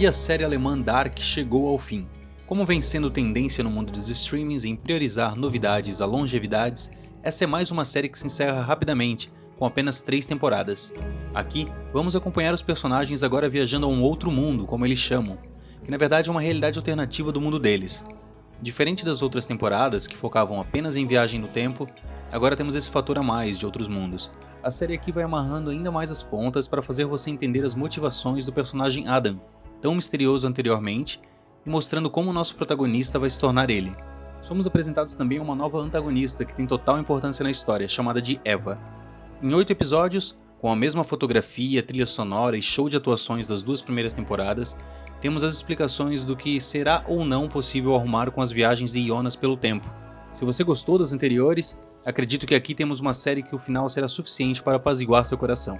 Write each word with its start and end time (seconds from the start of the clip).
E 0.00 0.06
a 0.06 0.12
série 0.12 0.44
alemã 0.44 0.78
Dark 0.78 1.18
chegou 1.18 1.66
ao 1.66 1.76
fim. 1.76 2.06
Como 2.46 2.64
vem 2.64 2.80
sendo 2.80 3.10
tendência 3.10 3.64
no 3.64 3.70
mundo 3.70 3.90
dos 3.90 4.08
streamings 4.08 4.64
em 4.64 4.76
priorizar 4.76 5.34
novidades 5.34 6.00
a 6.00 6.06
longevidades, 6.06 6.88
essa 7.20 7.42
é 7.42 7.48
mais 7.48 7.72
uma 7.72 7.84
série 7.84 8.08
que 8.08 8.16
se 8.16 8.24
encerra 8.24 8.62
rapidamente, 8.62 9.28
com 9.58 9.66
apenas 9.66 10.00
três 10.00 10.24
temporadas. 10.24 10.94
Aqui, 11.34 11.66
vamos 11.92 12.14
acompanhar 12.14 12.54
os 12.54 12.62
personagens 12.62 13.24
agora 13.24 13.48
viajando 13.48 13.86
a 13.86 13.88
um 13.88 14.00
outro 14.00 14.30
mundo, 14.30 14.66
como 14.66 14.86
eles 14.86 15.00
chamam, 15.00 15.36
que 15.82 15.90
na 15.90 15.96
verdade 15.96 16.28
é 16.28 16.30
uma 16.30 16.40
realidade 16.40 16.78
alternativa 16.78 17.32
do 17.32 17.40
mundo 17.40 17.58
deles. 17.58 18.06
Diferente 18.62 19.04
das 19.04 19.20
outras 19.20 19.48
temporadas, 19.48 20.06
que 20.06 20.16
focavam 20.16 20.60
apenas 20.60 20.94
em 20.94 21.08
viagem 21.08 21.40
no 21.40 21.48
tempo, 21.48 21.88
agora 22.30 22.54
temos 22.54 22.76
esse 22.76 22.88
fator 22.88 23.18
a 23.18 23.22
mais 23.24 23.58
de 23.58 23.66
outros 23.66 23.88
mundos. 23.88 24.30
A 24.62 24.70
série 24.70 24.94
aqui 24.94 25.10
vai 25.10 25.24
amarrando 25.24 25.70
ainda 25.70 25.90
mais 25.90 26.08
as 26.08 26.22
pontas 26.22 26.68
para 26.68 26.82
fazer 26.82 27.04
você 27.04 27.30
entender 27.30 27.64
as 27.64 27.74
motivações 27.74 28.44
do 28.44 28.52
personagem 28.52 29.08
Adam, 29.08 29.40
tão 29.80 29.94
misterioso 29.94 30.46
anteriormente, 30.46 31.20
e 31.64 31.70
mostrando 31.70 32.10
como 32.10 32.30
o 32.30 32.32
nosso 32.32 32.54
protagonista 32.56 33.18
vai 33.18 33.30
se 33.30 33.38
tornar 33.38 33.70
ele. 33.70 33.94
Somos 34.40 34.66
apresentados 34.66 35.14
também 35.14 35.38
a 35.38 35.42
uma 35.42 35.54
nova 35.54 35.78
antagonista 35.78 36.44
que 36.44 36.54
tem 36.54 36.66
total 36.66 36.98
importância 36.98 37.42
na 37.42 37.50
história, 37.50 37.88
chamada 37.88 38.22
de 38.22 38.40
Eva. 38.44 38.78
Em 39.42 39.52
oito 39.52 39.72
episódios, 39.72 40.38
com 40.60 40.70
a 40.70 40.76
mesma 40.76 41.04
fotografia, 41.04 41.82
trilha 41.82 42.06
sonora 42.06 42.56
e 42.56 42.62
show 42.62 42.88
de 42.88 42.96
atuações 42.96 43.46
das 43.46 43.62
duas 43.62 43.80
primeiras 43.80 44.12
temporadas, 44.12 44.76
temos 45.20 45.42
as 45.42 45.54
explicações 45.54 46.24
do 46.24 46.36
que 46.36 46.60
será 46.60 47.04
ou 47.06 47.24
não 47.24 47.48
possível 47.48 47.94
arrumar 47.94 48.30
com 48.30 48.40
as 48.40 48.52
viagens 48.52 48.92
de 48.92 49.06
Jonas 49.06 49.36
pelo 49.36 49.56
tempo. 49.56 49.88
Se 50.32 50.44
você 50.44 50.62
gostou 50.62 50.98
das 50.98 51.12
anteriores, 51.12 51.76
acredito 52.04 52.46
que 52.46 52.54
aqui 52.54 52.74
temos 52.74 53.00
uma 53.00 53.12
série 53.12 53.42
que 53.42 53.54
o 53.54 53.58
final 53.58 53.88
será 53.88 54.06
suficiente 54.06 54.62
para 54.62 54.76
apaziguar 54.76 55.24
seu 55.24 55.36
coração. 55.36 55.78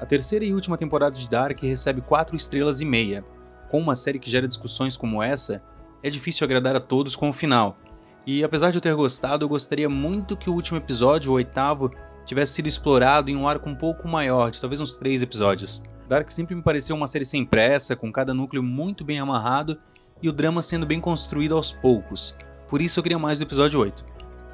A 0.00 0.06
terceira 0.06 0.44
e 0.44 0.52
última 0.52 0.76
temporada 0.76 1.18
de 1.18 1.28
Dark 1.28 1.60
recebe 1.62 2.00
4 2.00 2.34
estrelas 2.34 2.80
e 2.80 2.84
meia. 2.84 3.24
Com 3.70 3.78
uma 3.78 3.94
série 3.94 4.18
que 4.18 4.30
gera 4.30 4.48
discussões 4.48 4.96
como 4.96 5.22
essa, 5.22 5.62
é 6.02 6.10
difícil 6.10 6.44
agradar 6.44 6.74
a 6.74 6.80
todos 6.80 7.14
com 7.14 7.30
o 7.30 7.32
final. 7.32 7.78
E 8.26 8.42
apesar 8.42 8.70
de 8.70 8.78
eu 8.78 8.82
ter 8.82 8.94
gostado, 8.94 9.44
eu 9.44 9.48
gostaria 9.48 9.88
muito 9.88 10.36
que 10.36 10.50
o 10.50 10.52
último 10.52 10.76
episódio, 10.76 11.30
o 11.30 11.34
oitavo, 11.34 11.90
tivesse 12.26 12.54
sido 12.54 12.66
explorado 12.66 13.30
em 13.30 13.36
um 13.36 13.48
arco 13.48 13.70
um 13.70 13.74
pouco 13.74 14.08
maior, 14.08 14.50
de 14.50 14.60
talvez 14.60 14.80
uns 14.80 14.96
3 14.96 15.22
episódios. 15.22 15.82
Dark 16.08 16.28
sempre 16.30 16.56
me 16.56 16.62
pareceu 16.62 16.96
uma 16.96 17.06
série 17.06 17.24
sem 17.24 17.46
pressa, 17.46 17.94
com 17.94 18.12
cada 18.12 18.34
núcleo 18.34 18.62
muito 18.62 19.04
bem 19.04 19.20
amarrado 19.20 19.78
e 20.20 20.28
o 20.28 20.32
drama 20.32 20.62
sendo 20.62 20.84
bem 20.84 21.00
construído 21.00 21.54
aos 21.54 21.70
poucos. 21.70 22.34
Por 22.68 22.82
isso 22.82 22.98
eu 22.98 23.02
queria 23.02 23.18
mais 23.18 23.38
do 23.38 23.44
episódio 23.44 23.78
8. 23.78 24.04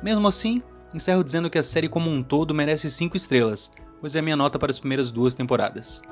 Mesmo 0.03 0.29
assim, 0.29 0.63
encerro 0.95 1.25
dizendo 1.25 1.49
que 1.49 1.59
a 1.59 1.63
série 1.63 1.89
como 1.89 2.11
um 2.11 2.23
todo 2.23 2.55
merece 2.55 2.91
5 2.91 3.17
estrelas, 3.17 3.73
pois 3.99 4.15
é 4.15 4.19
a 4.19 4.23
minha 4.23 4.37
nota 4.37 4.59
para 4.59 4.71
as 4.71 4.79
primeiras 4.79 5.11
duas 5.11 5.35
temporadas. 5.35 6.03